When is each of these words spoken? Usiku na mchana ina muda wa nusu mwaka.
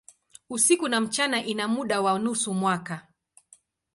Usiku 0.49 0.87
na 0.87 1.01
mchana 1.01 1.45
ina 1.45 1.67
muda 1.67 2.01
wa 2.01 2.19
nusu 2.19 2.53
mwaka. 2.53 3.07